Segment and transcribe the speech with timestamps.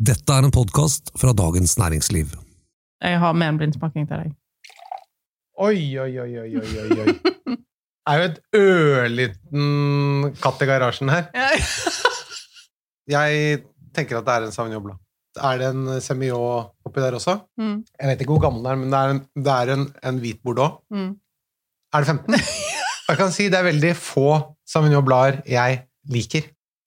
[0.00, 2.30] Dette er en podkast fra Dagens Næringsliv.
[3.04, 4.30] Jeg har med en blindsmaking til deg.
[5.60, 7.14] Oi, oi, oi, oi, oi, oi.
[8.00, 11.28] Det er jo et ørliten katt i garasjen her.
[13.10, 13.60] Jeg
[13.94, 14.94] tenker at det er en Sauvignon
[15.36, 17.36] Er det en Semillon oppi der også?
[17.60, 19.84] Mm, Jeg vet ikke hvor gammel den er, men det er en, det er en,
[20.10, 20.80] en hvit Bordeaux.
[20.90, 21.12] mm.
[21.92, 22.34] Er det 15?
[23.10, 24.26] Jeg kan si det er veldig få
[24.70, 26.44] Sauvignon jeg liker.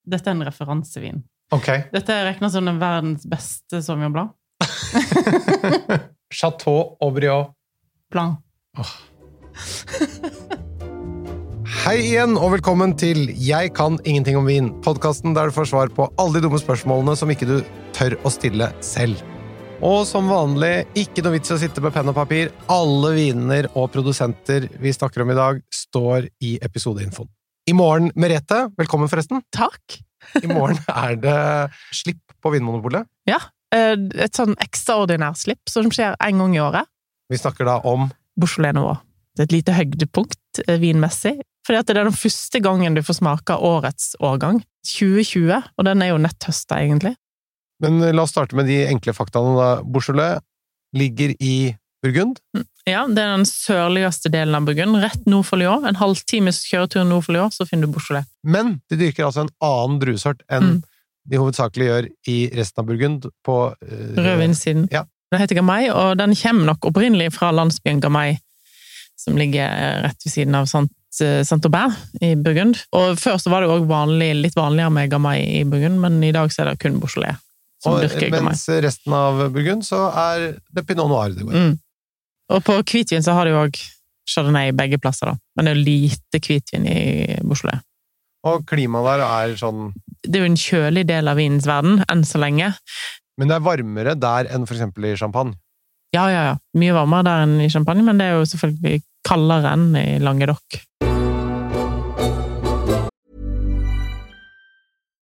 [0.08, 1.22] Dette er en referansevin.
[1.52, 1.68] Ok.
[1.92, 4.32] Dette er regna som den verdens beste Sauvignon Blanc.
[6.34, 7.52] Chateau Aubriot.
[8.12, 8.40] Blanc.
[11.84, 14.72] Hei igjen, og velkommen til Jeg kan ingenting om vin.
[14.86, 17.58] Podkasten der du får svar på alle de dumme spørsmålene som ikke du
[17.94, 19.20] tør å stille selv.
[19.84, 22.54] Og som vanlig, ikke noe vits i å sitte med penn og papir.
[22.72, 27.28] Alle viner og produsenter vi snakker om i dag, står i episodeinfoen.
[27.68, 29.44] I morgen, Merete, velkommen forresten.
[29.52, 30.00] Takk!
[30.42, 31.38] I morgen er det
[31.94, 33.06] slipp på Vinmonopolet.
[33.30, 33.38] Ja.
[33.74, 33.96] eh,
[34.26, 36.88] Et sånn ekstraordinært slipp som skjer en gang i året.
[37.32, 38.98] Vi snakker da om Beaujolais Nouveau.
[39.34, 41.38] Det er et lite høydepunkt eh, vinmessig.
[41.66, 44.58] Fordi at det er den første gangen du får smake årets årgang.
[44.84, 47.14] 2020, og den er jo netthøsta, egentlig.
[47.80, 49.54] Men la oss starte med de enkle faktaene.
[49.56, 49.70] da.
[49.82, 50.42] Beaujolais
[50.94, 51.72] ligger i
[52.04, 52.38] Burgund.
[52.84, 55.86] Ja, Det er den sørligste delen av Burgund, rett nord for Lyon.
[55.88, 58.28] En halvtimes kjøretur nord for Lyon, så finner du Beaujolais.
[58.44, 60.82] Men de dyrker altså en annen druesort enn Mm.
[61.32, 63.24] de hovedsakelig gjør i resten av Burgund.
[63.44, 64.88] På uh, Rødvinssiden.
[64.92, 65.06] Ja.
[65.32, 68.36] Den heter Gamay, og den kommer nok opprinnelig fra landsbyen Gamay,
[69.16, 72.76] som ligger rett ved siden av Sant, Saint-Aubert i Burgund.
[72.92, 76.32] Og før så var det også vanlig, litt vanligere med Gamay i Burgund, men i
[76.34, 77.40] dag så er det kun Beaujolais
[77.84, 78.50] som og, dyrker Gamay.
[78.52, 81.54] mens resten av Burgund så er det pinot noir det går.
[81.54, 81.74] Mm.
[82.52, 83.80] Og på hvitvin så har de jo òg
[84.28, 85.38] chardonnay begge plasser, da.
[85.56, 87.00] Men det er jo lite hvitvin i
[87.42, 87.84] Beaujolais.
[88.44, 89.86] Og klimaet der er sånn
[90.24, 92.74] Det er jo en kjølig del av vinens verden, enn så lenge.
[93.40, 95.56] Men det er varmere der enn for eksempel i champagne.
[96.14, 96.56] Ja, ja, ja.
[96.78, 100.78] Mye varmere der enn i Champagne, men det er jo selvfølgelig kaldere enn i Languedoc.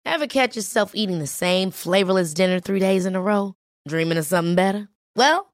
[0.05, 3.55] Ever catch yourself eating the same flavorless dinner three days in a row?
[3.89, 4.89] Dreaming of something better?
[5.17, 5.54] Well,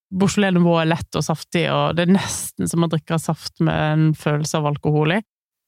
[0.11, 3.75] Beaujolais Nouveau er lett og saftig, og det er nesten som å drikke saft med
[3.75, 5.21] en følelse av alkohol i.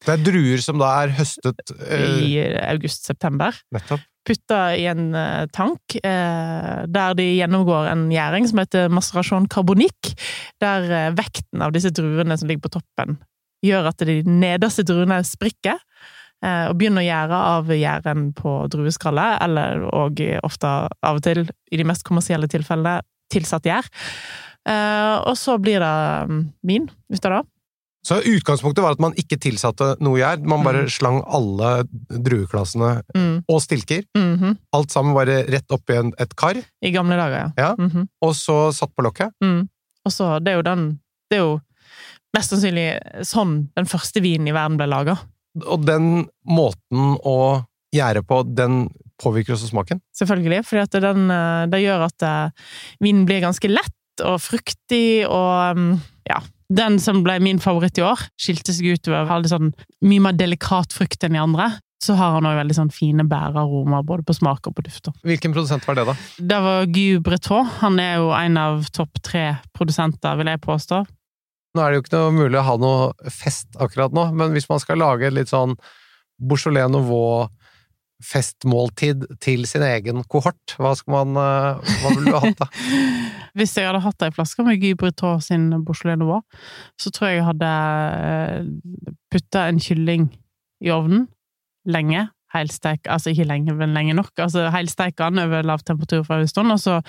[0.04, 2.32] Det er druer som da er høstet eh, I
[2.74, 3.56] august-september.
[3.72, 4.04] nettopp.
[4.24, 10.14] Putta i en uh, tank, uh, der de gjennomgår en gjæring som heter macerasjon carbonique,
[10.64, 13.18] der uh, vekten av disse druene som ligger på toppen,
[13.64, 15.80] gjør at de nederste druene sprikker,
[16.44, 21.46] eh, og begynner å gjære av gjæren på drueskallet, eller og ofte av og til,
[21.72, 23.00] i de mest kommersielle tilfellene,
[23.34, 23.90] tilsatt gjær.
[24.70, 25.96] Eh, og så blir det
[26.30, 27.44] min vin ut av det.
[28.04, 30.42] Så utgangspunktet var at man ikke tilsatte noe gjær.
[30.44, 30.90] Man bare Mm.
[30.92, 33.44] slang alle drueklassene Mm.
[33.48, 34.04] og stilker.
[34.18, 34.58] Mhm.
[34.74, 37.70] Alt sammen bare rett oppi et kar, I gamle dager, ja.
[37.70, 37.76] Ja.
[37.76, 38.08] -hmm.
[38.22, 39.32] og så satt på lokket.
[39.42, 39.70] Mm.
[40.06, 41.00] Og så, det er jo den
[41.32, 41.62] Det er jo
[42.36, 45.18] mest sannsynlig sånn den første vinen i verden ble laga.
[45.66, 47.66] Og den måten å
[47.96, 48.90] gjære på, den
[49.24, 50.02] påvirker også smaken.
[50.16, 50.64] Selvfølgelig,
[51.04, 52.74] den, eh, det gjør at eh,
[53.04, 55.94] vinen blir ganske lett og fruktig og mm,
[56.30, 56.42] ja.
[56.74, 59.74] Den som ble min favoritt i år, skilte seg ut over å ha litt sånn
[60.08, 61.68] mye mer delikat frukt enn de andre.
[62.02, 65.12] Så har han òg veldig sånn fine bærearomaer, både på smak og på duft.
[65.28, 66.16] Hvilken produsent var det, da?
[66.40, 67.70] Det var Guy Breton.
[67.84, 69.44] Han er jo en av topp tre
[69.76, 71.04] produsenter, vil jeg påstå.
[71.74, 74.68] Nå er det jo ikke noe mulig å ha noe fest akkurat nå, men hvis
[74.72, 75.78] man skal lage et litt sånn
[76.42, 76.90] Beaujolais
[78.24, 82.68] Nouveau-festmåltid til sin egen kohort, hva man eh, Hva ville du hatt, da?
[83.58, 86.42] Hvis jeg hadde hatt ei flaske med Guy Breton sin Beaujolais Noir,
[87.00, 87.74] så tror jeg jeg hadde
[89.32, 90.32] putta en kylling
[90.82, 91.28] i ovnen
[91.86, 92.30] lenge.
[92.54, 94.32] Heilsteik, altså ikke lenge, men lenge nok.
[94.38, 97.00] Altså heilsteika den over lav temperatur for en stund, og så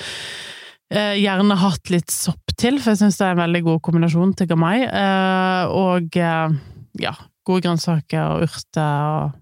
[0.91, 4.35] eh, gjerne hatt litt sopp til, for jeg syns det er en veldig god kombinasjon
[4.37, 4.83] til gamai.
[4.85, 6.61] Eh, og eh,
[7.01, 9.41] ja, gode grønnsaker og urter og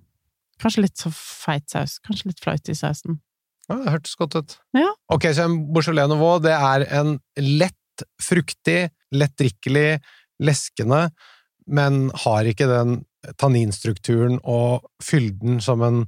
[0.63, 1.99] kanskje litt så feit saus.
[2.07, 3.21] Kanskje litt flaut i sausen.
[3.69, 4.57] Ja, det hørtes godt ut.
[4.77, 4.89] Ja.
[5.13, 10.01] Ok, så en Beaujolais Nouveau, det er en lett, fruktig, lettdrikkelig,
[10.43, 11.07] leskende,
[11.71, 13.03] men har ikke den
[13.39, 16.03] tanninstrukturen og fylden som en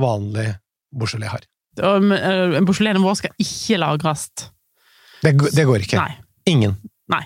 [0.00, 0.52] vanlig
[0.94, 1.46] Beaujolais har.
[1.80, 4.28] Eh, En Beaujolais Nouveau skal ikke lagres.
[5.20, 5.98] Det, det går ikke.
[6.00, 6.14] Nei.
[6.50, 6.78] Ingen.
[7.10, 7.24] Nei.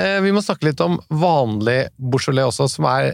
[0.00, 3.12] Eh, vi må snakke litt om vanlig Beaujolais også, som er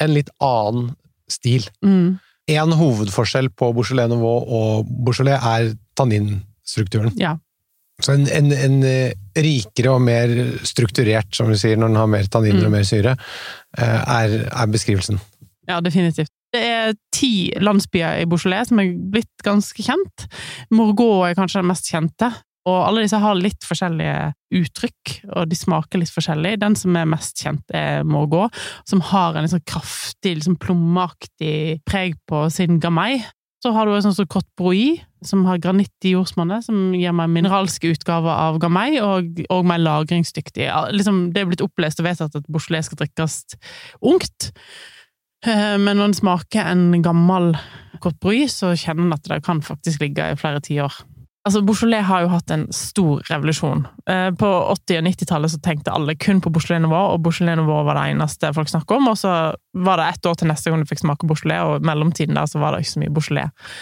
[0.00, 0.90] en litt annen
[1.30, 1.66] stil.
[1.84, 2.18] Mm.
[2.50, 5.70] En hovedforskjell på Beaujolais Nouveau og Beaujolais er
[6.00, 7.12] tanninstrukturen.
[7.20, 7.36] Ja.
[8.00, 10.30] Så en, en, en eh, rikere og mer
[10.66, 12.66] strukturert, som du sier, når den har mer tanniner Mm.
[12.70, 13.16] og mer syre,
[13.78, 15.20] eh, er, er beskrivelsen.
[15.68, 16.32] Ja, definitivt.
[16.50, 20.24] Det er ti landsbyer i Beaujolais som er blitt ganske kjent.
[20.74, 22.32] Morgot er kanskje den mest kjente.
[22.68, 24.16] Og alle disse har litt forskjellige
[24.60, 26.58] uttrykk, og de smaker litt forskjellig.
[26.60, 28.48] Den som er mest kjent, er Morgå,
[28.88, 33.22] som har en sånn kraftig, liksom plommeaktig preg på sin gamei.
[33.60, 37.12] Så har du en sånn som Cote Broi, som har granitt i jordsmonnet, som gir
[37.16, 40.68] meg mineralske utgaver av gamei, og, og mer lagringsdyktig.
[40.96, 43.42] Liksom, det er blitt opplest og vedtatt at Beaujolais skal drikkes
[44.00, 44.52] ungt.
[45.44, 47.54] Eh, Men når den smaker en gammel
[48.00, 51.02] Cote broi, så kjenner den at det kan faktisk ligge i flere tiår.
[51.48, 53.86] Altså, Beaujolais har jo hatt en stor revolusjon.
[54.12, 57.80] Eh, På 80- og 90-tallet så tenkte alle kun på Beaujolais Nouveau, og Beaujolais Nouveau
[57.86, 59.08] var det eneste folk snakket om.
[59.08, 59.32] Og så
[59.72, 62.50] var det ett år til neste gang du fikk smake Beaujolais, og i mellomtiden der
[62.50, 63.72] så var det ikke så mye Beaujolais.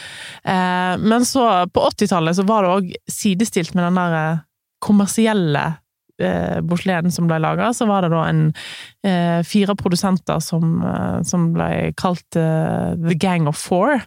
[0.45, 4.39] Eh, Men så, på 80-tallet, så var det òg sidestilt med den der eh,
[4.81, 5.67] kommersielle
[6.23, 8.45] eh, Beaujolaisen som ble laga, så var det da en
[9.07, 14.01] eh, fire produsenter som, eh, som ble kalt eh, The Gang of Four,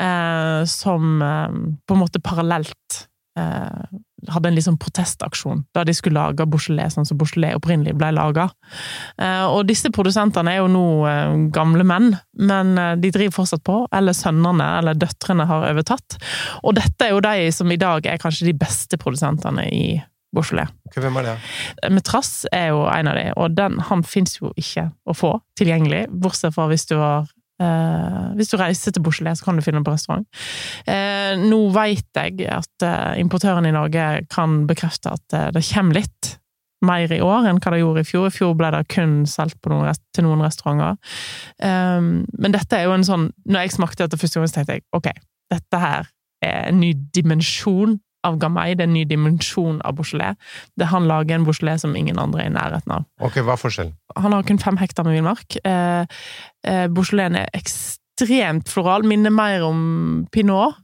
[0.00, 3.04] eh, som eh, på en måte parallelt
[3.38, 4.00] eh,
[4.30, 8.46] hadde en liksom protestaksjon, da de skulle lage Beaujolais sånn som Beaujolais opprinnelig ble laga.
[9.52, 10.84] Og disse produsentene er jo nå
[11.52, 16.16] gamle menn, men de driver fortsatt på, eller sønnene eller døtrene har overtatt.
[16.62, 19.84] Og dette er jo de som i dag er kanskje de beste produsentene i
[20.34, 20.72] Beaujolais.
[20.90, 21.36] Okay, hvem er det?
[21.94, 26.06] Metrass er jo en av de, og den, han fins jo ikke å få tilgjengelig,
[26.10, 27.30] bortsett fra hvis du har
[27.62, 30.24] Uh, hvis du reiser til Beaujolais, så kan du finne den på restaurant.
[30.90, 36.32] Uh, nå vet jeg at uh, importøren i Norge kan bekrefte at det kommer litt
[36.84, 38.28] mer i år enn hva det gjorde i fjor.
[38.28, 40.98] I fjor ble det kun solgt til noen restauranter.
[41.62, 44.78] Eh, men dette er jo en sånn Når jeg smakte dette første gang, så tenkte
[44.78, 45.10] jeg ok,
[45.52, 46.10] dette her
[46.44, 50.38] er en ny dimensjon av Gamay, det er en ny dimensjon av Beaujolais.
[50.78, 53.04] Det Han lager en Beaujolais som ingen andre er i nærheten av.
[53.20, 53.94] Ok, hva er forskjellen?
[54.16, 55.58] Han har kun fem hektar med villmark.
[55.64, 56.06] Eh,
[56.66, 60.80] eh, Beaujolaisen er ekstremt floral, minner mer om pinot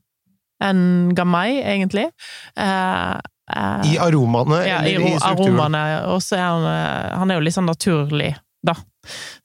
[0.60, 2.10] enn Gamay, egentlig.
[2.56, 3.16] Eh,
[3.56, 5.84] eh, I aromaene, ja, i eller i i aromaene.
[6.12, 8.34] Og så er han eh, Han er jo litt sånn naturlig,
[8.66, 8.76] da.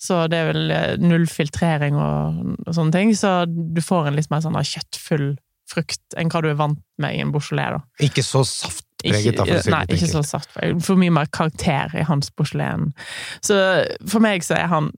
[0.02, 3.16] Så det er vel eh, null filtrering og, og sånne ting.
[3.16, 5.30] Så du får en litt mer sånn kjøttfull
[5.72, 7.80] frukt enn hva du er vant med i en Beaujolais, da.
[8.06, 10.54] Ikke så saftpreget, da, for å si det nei, ikke så saft.
[10.86, 12.94] For mye mer karakter i hans Beaujolais.
[13.46, 13.58] Så
[14.08, 14.92] for meg så er han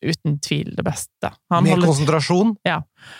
[0.00, 1.28] uten tvil det beste.
[1.52, 2.78] Han Mer holder- konsentrasjon, Ja.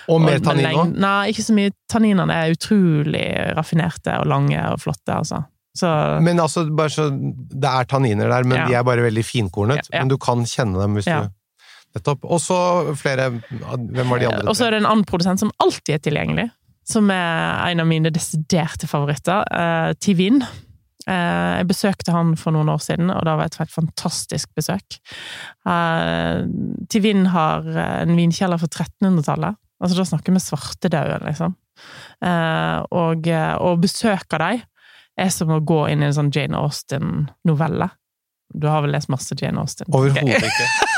[0.08, 0.72] og mer tanniner?
[0.72, 0.98] tannin òg.
[0.98, 1.72] Nei, ikke så mye.
[1.92, 3.26] Tanninene er utrolig
[3.56, 5.42] raffinerte og lange og flotte, altså.
[5.76, 7.10] Så Men altså, så
[7.50, 8.66] Det er tanniner der, men Ja.
[8.66, 9.76] de er bare veldig finkornet.
[9.76, 9.98] Ja, ja.
[10.00, 11.30] Men du kan kjenne dem hvis du
[11.94, 12.20] Nettopp.
[12.24, 14.48] Og så flere Hvem var de andre?
[14.48, 16.50] Og så er det en annen produsent som alltid er tilgjengelig,
[16.90, 20.42] som er en av mine desiderte favoritter, eh, Tivin.
[21.06, 24.98] Eh, jeg besøkte han for noen år siden, og det var et helt fantastisk besøk.
[25.66, 26.44] Eh,
[26.92, 27.66] Tivin har
[28.02, 29.60] en vinkjeller fra 1300-tallet.
[29.80, 31.56] Altså, da snakker vi svartedauden, liksom.
[32.20, 34.60] Eh, og eh, å besøke dem
[35.20, 37.90] er som å gå inn i en sånn Jane Austen-novelle.
[38.52, 39.88] Du har vel lest masse Jane Austen?
[39.94, 40.68] Overhodet ikke.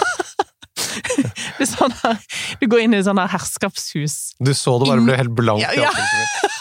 [1.63, 2.19] Er sånn her,
[2.61, 4.17] du går inn i sånn her herskapshus.
[4.41, 5.93] Du så det bare ble helt blankt i ja.
[5.93, 6.41] mitt.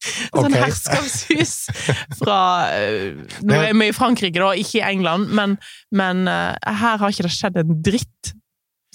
[0.00, 0.60] Sånn okay.
[0.64, 1.52] herskapshus
[2.18, 2.40] fra
[2.74, 3.14] eh,
[3.46, 5.56] Nå er vi i Frankrike, da, ikke i England, men,
[5.94, 8.32] men eh, her har ikke det skjedd en dritt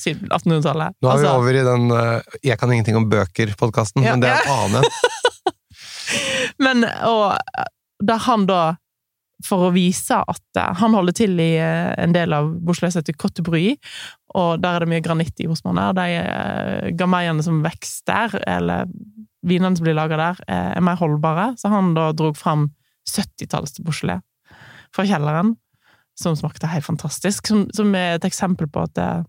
[0.02, 0.98] siden 1800-tallet.
[1.02, 4.16] Nå er vi Altså, over i den uh, 'Jeg kan ingenting om bøker'-podkasten, Ja.
[4.16, 4.90] men det er en annen en.
[6.66, 7.38] Men, og
[8.04, 8.76] der han da,
[9.44, 13.04] for å vise at eh, han holder til i eh, en del av Beaujolais som
[13.04, 13.44] heter Cote
[14.36, 15.90] og der er det mye granitt i Osmane.
[15.90, 18.90] og de uh, gamaiene som vokser der, eller
[19.46, 22.70] vinene som blir laga der, eh, er mer holdbare, så han da drog fram
[23.08, 24.22] 70-talls Beaujolais
[24.96, 25.56] fra kjelleren,
[26.20, 29.24] som smakte helt fantastisk, som, som er et eksempel på at eh,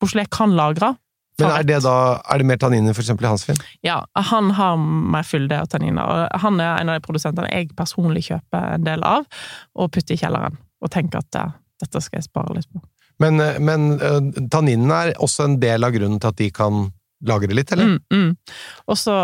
[0.00, 0.94] Beaujolais kan lagre.
[1.40, 1.94] Men er det da
[2.30, 3.58] Er det mer tanniner for eksempel i hans film?
[3.86, 7.72] Ja, han har mer fylde og tanniner, og han er en av de produsentene jeg
[7.78, 9.26] personlig kjøper en del av,
[9.74, 12.82] og putter i kjelleren, og tenker at eh, dette skal jeg spare litt på.
[13.20, 14.20] Men, eh, men eh,
[14.52, 16.86] tanninene er også en del av grunnen til at de kan
[17.26, 17.96] lagre litt, eller?
[17.96, 18.54] Mm, mm.
[18.88, 19.16] Og så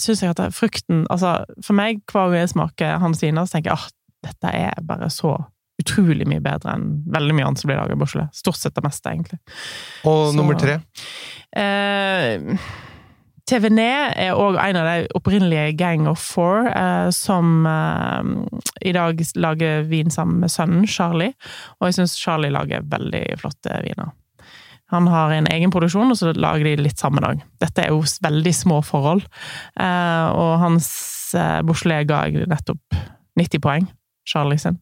[0.00, 3.58] syns jeg at det- frukten Altså, for meg, hver gang jeg smaker hans viner, så
[3.58, 3.96] tenker jeg at
[4.30, 5.34] dette er bare så
[5.82, 8.30] utrolig mye bedre enn veldig mye annet som blir laget i Beaujolais.
[8.40, 9.40] Stort sett det meste, egentlig.
[10.04, 10.78] Og Så- nummer tre?
[11.56, 12.56] Eh,
[13.50, 18.22] TVN er òg en av de opprinnelige Gang of Four eh, som eh,
[18.86, 21.32] i dag lager vin sammen med sønnen Charlie.
[21.80, 24.12] Og jeg syns Charlie lager veldig flotte viner.
[24.90, 27.42] Han har en egen produksjon, og så lager de litt sammen òg.
[27.62, 29.22] Dette er jo veldig små forhold.
[29.78, 30.88] Eh, og hans
[31.38, 32.98] eh, Beaujolais ga jeg nettopp
[33.38, 33.86] 90 poeng.
[34.30, 34.78] Charlie sin.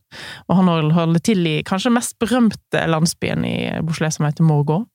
[0.48, 4.88] Og han holder til i kanskje den mest berømte landsbyen i Bouchelet, som heter Morgaux.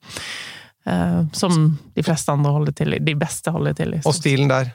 [0.83, 3.00] Uh, som de fleste andre holder til i.
[3.00, 4.01] De beste holder til i.
[4.03, 4.74] Og stilen der?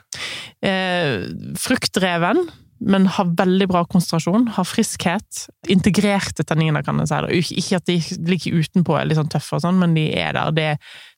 [0.65, 2.47] Uh, fruktdreven,
[2.79, 4.47] men har veldig bra konsentrasjon.
[4.55, 5.45] Har friskhet.
[5.69, 7.59] Integrerte tanniner, kan jeg si.
[7.61, 10.55] Ikke at de ligger utenpå er litt sånn tøffe, og sånn, men de er der.
[10.55, 10.69] Det,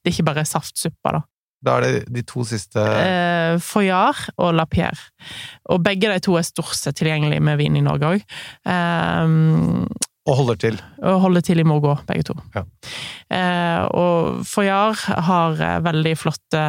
[0.01, 1.23] det er ikke bare saftsuppa, da.
[1.61, 4.97] Da er det de to siste Eh, Foyard og La Pierre.
[5.69, 8.23] Og begge de to er stort sett tilgjengelige med vin i Norge òg.
[8.65, 9.35] Eh,
[10.29, 10.75] og holder til.
[11.01, 12.35] og holder til i Morgå, begge to.
[12.53, 12.61] Ja.
[13.33, 16.61] Eh, og Foyard har eh, veldig flotte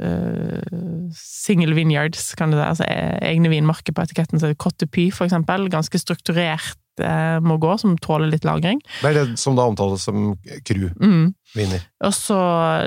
[0.00, 0.78] eh,
[1.12, 2.64] single vineyards, kan du si.
[2.64, 4.40] Altså eh, egne vinmarker på etiketten.
[4.40, 5.68] Så Cotte Py, for eksempel.
[5.72, 8.80] Ganske strukturert eh, gå, som tåler litt lagring.
[9.00, 10.34] Det er det som da omtales som
[10.66, 11.80] crew-viner.
[11.80, 11.90] Mm.
[12.06, 12.38] Og så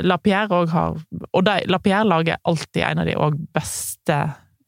[0.08, 0.96] Lapierre òg har
[1.34, 4.16] Og de, Lapierre lager alltid en av de òg beste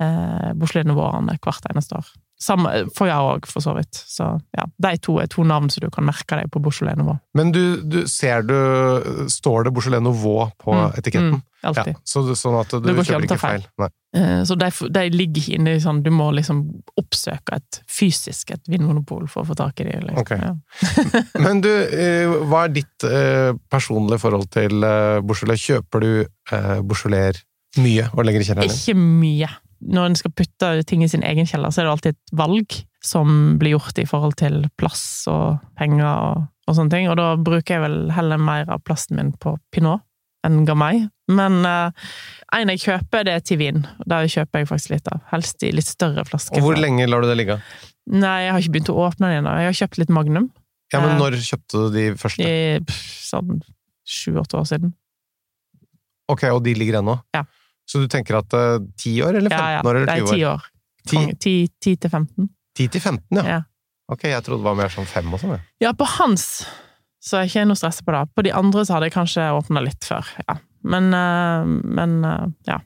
[0.02, 0.52] eh,
[0.88, 2.14] Nouveau-ene hvert eneste år.
[2.46, 2.72] Samme
[3.08, 3.96] jeg òg, for så vidt.
[3.96, 4.26] Så
[4.58, 7.16] ja, de to er to navn som du kan merke deg på Beaujolais Nouveau.
[7.34, 8.58] Men du, du ser du
[9.32, 11.38] Står det Beaujolais Nouveau på Mm, etiketten?
[11.40, 11.94] mm, alltid.
[11.96, 13.66] Ja, så, sånn at du du kjøper ikke feil.
[13.82, 13.90] Nei.
[14.16, 16.62] Eh, Så de, de ligger inne i sånn Du må liksom
[17.02, 20.06] oppsøke et fysisk et vinmonopol for å få tak i dem.
[20.08, 20.22] Liksom.
[20.24, 20.32] Ok.
[20.40, 21.24] Ja.
[21.46, 24.80] Men du, eh, hva er ditt eh, personlige forhold til
[25.26, 25.66] Beaujolais?
[25.66, 26.12] Kjøper du
[26.88, 27.44] Beaujolais
[27.82, 28.72] mye og legger i kjelleren?
[28.72, 29.52] Ikke mye.
[29.86, 32.78] Når en skal putte ting i sin egen kjeller, så er det alltid et valg
[33.06, 37.10] som blir gjort i forhold til plass og penger og, og sånne ting.
[37.12, 40.02] Og da bruker jeg vel heller mer av plassen min på pinot
[40.46, 41.04] enn gamay.
[41.28, 41.90] Men uh,
[42.54, 43.80] en jeg kjøper, det er til vin.
[44.06, 45.24] Der kjøper jeg faktisk litt av.
[45.32, 46.60] Helst i litt større flasker.
[46.60, 47.58] Og hvor lenge lar du det ligge?
[48.14, 49.56] Nei, jeg har ikke begynt å åpne den ennå.
[49.64, 50.52] Jeg har kjøpt litt Magnum.
[50.94, 52.46] Ja, men Eh, Når kjøpte du de første?
[52.46, 53.56] I pff, sånn
[54.06, 54.94] sju-åtte år siden.
[56.30, 57.18] Ok, Og de ligger ennå?
[57.34, 57.44] Ja.
[57.90, 59.82] Så du tenker at eh, 10 år, eller 15 Ja, ja.
[59.86, 60.36] år, eller Nei, 20 år?
[60.36, 60.70] ti år.
[61.06, 61.16] Ti?
[61.18, 61.36] Konge.
[61.42, 62.50] Ti, ti til 15.
[62.78, 63.44] 10 til 15, ja.
[63.56, 63.60] Ja.
[64.10, 65.60] Ok, jeg trodde det var mer sånn 5 og sånn.
[65.82, 65.92] Ja.
[65.98, 66.66] på hans
[67.26, 68.24] så er ikke noe stressa på det.
[68.38, 70.58] På de andre så hadde jeg kanskje åpna litt før, ja.
[70.86, 71.66] Men, eh,
[71.98, 72.80] men eh, ja.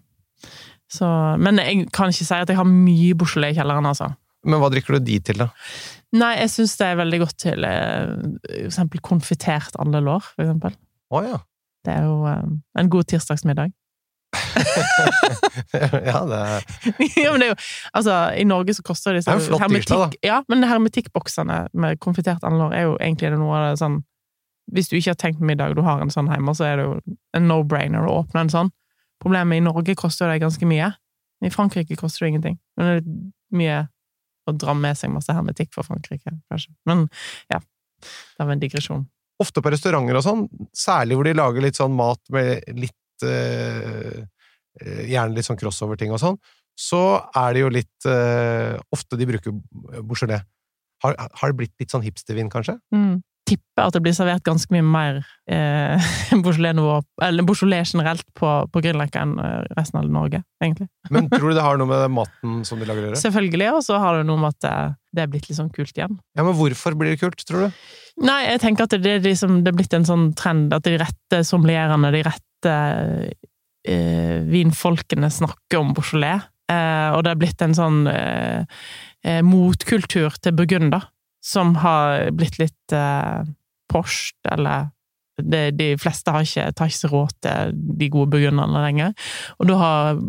[0.90, 1.06] Så,
[1.38, 4.10] men jeg kan ikke si at jeg har mye Beaujolais i kjelleren, altså.
[4.48, 5.50] Men hva drikker du de til, da?
[6.18, 8.16] Nei, jeg syns det er veldig godt til eh,
[8.56, 10.78] for eksempel konfitert andelår, for eksempel.
[11.14, 11.44] Oh, ja.
[11.86, 12.26] Det er jo
[12.80, 13.76] en god tirsdagsmiddag.
[16.10, 16.60] ja, det er
[17.24, 17.56] ja, men det er jo
[17.98, 20.10] Altså, i Norge så koster disse er da.
[20.26, 24.04] Ja, men hermetikkboksene med konfitert andelår er jo egentlig noe av det sånn
[24.74, 27.18] Hvis du ikke har tenkt middag, du har en sånn hjemme, så er det jo
[27.38, 28.74] en no-brainer å åpne en sånn.
[29.24, 30.92] Problemet i Norge koster det ganske mye.
[31.46, 32.60] I Frankrike koster det ingenting.
[32.78, 33.80] Men det er mye
[34.50, 36.74] å dra med seg masse hermetikk fra Frankrike, kanskje.
[36.90, 37.08] Men
[37.52, 37.62] ja.
[38.00, 39.08] Det var en digresjon.
[39.40, 40.46] ofte på restauranter og sånn,
[40.76, 44.24] særlig hvor de lager litt sånn mat med litt eh,
[44.84, 46.38] eh, Gjerne litt sånn crossover-ting og sånn,
[46.80, 47.02] så
[47.36, 49.56] er det jo litt eh, Ofte de bruker
[50.00, 50.44] Beaujolais.
[51.04, 52.76] Har, har det blitt litt sånn hipstervin, kanskje?
[52.96, 53.22] Mm.
[53.50, 56.10] Tipper at det blir servert ganske mye mer eh,
[56.46, 60.90] Beaujolais generelt på, på Grünerløkka enn eh, resten av Norge, egentlig.
[61.10, 63.22] Men tror du det har noe med maten som de lager å gjøre?
[63.24, 66.20] Selvfølgelig, og så har det noe med at det, er blitt litt sånn kult igjen.
[66.38, 67.84] Ja, men hvorfor blir det kult, tror du?
[68.26, 70.98] Nei, jeg tenker at det, er liksom, det er blitt en sånn trend at de
[71.00, 72.76] rette sommelierene, de rette
[73.88, 78.66] eh, vinfolkene snakker om Beaujolais, eh, og det er blitt en sånn eh,
[79.24, 81.04] eh, motkultur til Burgund, da,
[81.50, 83.44] som har blitt litt eh,
[83.90, 84.90] porscht, eller
[85.40, 89.14] det, de fleste har ikke, tar ikke så råd til de gode burgunderne lenger.
[89.60, 90.24] Og da, har,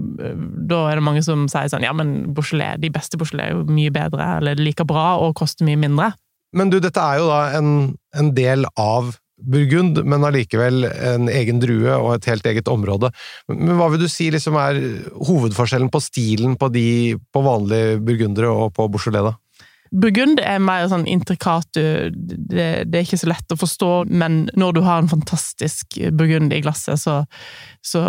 [0.70, 3.64] da er det mange som sier sånn ja, men Beaujolais, de beste Beaujolais er jo
[3.70, 6.12] mye bedre, eller like bra, og koster mye mindre.
[6.56, 7.74] Men du, dette er jo da en,
[8.18, 13.08] en del av Burgund, men allikevel en egen drue og et helt eget område.
[13.48, 14.80] Men hva vil du si liksom er
[15.16, 19.38] hovedforskjellen på stilen på, de, på vanlige burgundere og på Beaujolais, da?
[19.90, 24.76] Burgund er mer sånn intrikat, det, det er ikke så lett å forstå, men når
[24.76, 27.16] du har en fantastisk burgund i glasset, så,
[27.82, 28.04] så,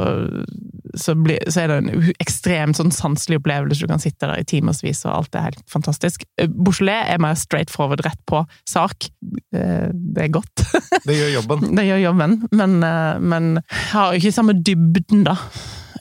[0.94, 3.82] så, blir, så er det en ekstremt sånn sanselig opplevelse.
[3.82, 6.28] Du kan sitte der i timevis, og alt er helt fantastisk.
[6.38, 9.10] Beaujolais er mer straight forward, rett på sak.
[9.56, 10.66] Eh, Det er godt.
[11.08, 11.66] Det gjør jobben.
[11.78, 13.52] Det gjør jobben, men, eh, men
[13.96, 15.38] har ikke samme dybden, da,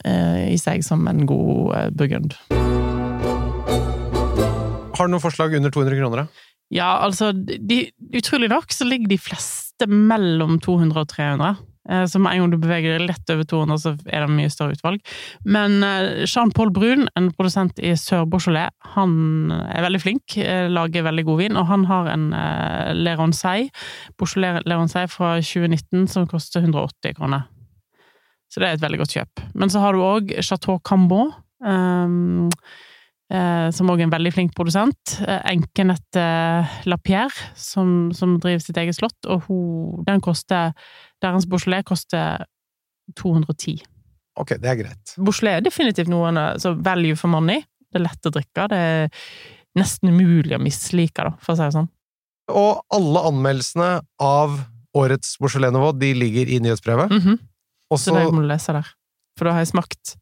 [0.05, 2.37] eh, i seg som en god eh, burgund.
[4.97, 6.47] Har du noen forslag under 200 kroner, da?
[6.71, 7.83] Ja, altså de,
[8.15, 11.57] Utrolig nok så ligger de fleste mellom 200 og 300.
[11.89, 14.51] Eh, Så med en gang du beveger deg lett over 200, så er det mye
[14.53, 15.01] større utvalg.
[15.43, 21.25] Men eh, Jean-Paul Brun, en produsent i Sør-Beaujolais, han er veldig flink, eh, lager veldig
[21.27, 23.67] god vin, og han har en eh, Leroncey,
[24.21, 27.49] Beaujolais Leroncey fra 2019, som koster 180 kroner.
[28.51, 29.43] Så det er et veldig godt kjøp.
[29.55, 31.33] Men så har du òg Chateau Cambon,
[31.65, 32.07] eh,
[33.71, 35.15] som òg er en veldig flink produsent.
[35.23, 40.75] Eh, Enken etter Lapierre, som, som driver sitt eget slott, og hun, den koster
[41.23, 42.43] Deres Beaujolais koster
[43.19, 43.81] 210.
[44.41, 45.15] Ok, det er greit.
[45.17, 47.63] Beaujolais er definitivt noe altså value for money.
[47.91, 48.67] Det er lett å drikke.
[48.71, 49.25] Det er
[49.79, 51.89] nesten umulig å mislike, da, for å si det sånn.
[52.51, 53.91] Og alle anmeldelsene
[54.23, 54.57] av
[54.97, 57.11] årets Beaujolais-nivå, de ligger i nyhetsbrevet.
[57.11, 57.37] Mm -hmm.
[57.91, 58.11] Også...
[58.11, 58.87] så det må du lese der.
[59.37, 60.15] For da har jeg smakt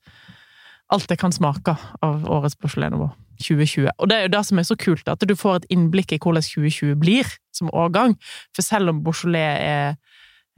[0.92, 3.90] alt jeg kan smake av årets Beaujolais Nouveau 2020.
[4.00, 6.20] Og det er jo det som er så kult, at du får et innblikk i
[6.20, 8.16] hvordan 2020 blir som årgang.
[8.56, 9.96] For selv om Beaujolais er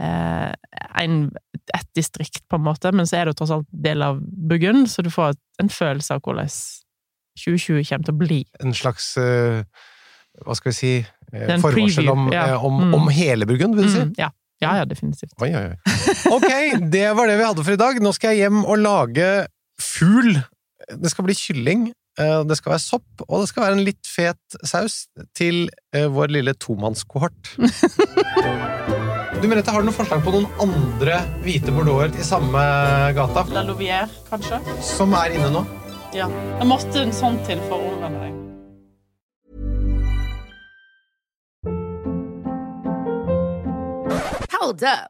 [0.01, 0.53] eh,
[1.03, 1.17] en,
[1.75, 4.87] et distrikt, på en måte, men så er det jo tross alt del av Burgund,
[4.89, 6.49] så du får en følelse av hvordan
[7.37, 8.41] 2020 kommer til å bli.
[8.65, 9.61] en slags eh,
[10.45, 12.47] Hva skal vi si eh, Forvarsel om, ja.
[12.55, 12.93] eh, om, Mm.
[12.97, 14.01] om hele Burgund, vil du si?
[14.07, 14.31] Mm, ja.
[14.63, 15.33] ja, ja, definitivt.
[15.41, 15.95] Oi, oi, oi.
[16.33, 16.49] Ok,
[16.91, 18.01] det var det vi hadde for i dag.
[18.03, 19.29] Nå skal jeg hjem og lage
[19.81, 20.37] fugl.
[20.91, 21.83] Det skal bli kylling,
[22.19, 25.03] eh, det skal være sopp, og det skal være en litt fet saus
[25.37, 27.55] til eh, vår lille tomannskohort.
[29.41, 32.61] Du Merete, har du noen forslag på noen andre hvite bordeauxer i samme
[33.17, 34.59] gata La Louvière, kanskje?
[34.85, 35.63] som er inne nå?
[36.13, 36.27] Ja.
[36.59, 38.37] Det måtte en sånn til for å omvende deg.
[44.53, 45.09] Hold up.